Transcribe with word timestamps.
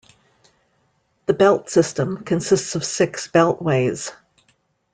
The 1.27 1.35
Belt 1.35 1.69
System 1.69 2.23
consists 2.23 2.73
of 2.73 2.83
six 2.83 3.27
beltways. 3.27 4.11